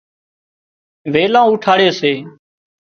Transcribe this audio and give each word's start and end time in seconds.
ويلان 1.11 1.43
اُوٺاڙي 1.47 1.89
سي 1.99 2.13